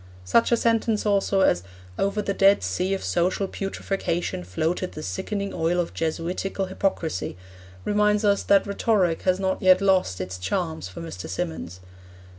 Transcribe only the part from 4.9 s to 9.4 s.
the sickening oil of Jesuitical hypocrisy,' reminds us that rhetoric has